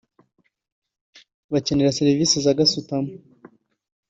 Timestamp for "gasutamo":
2.59-3.11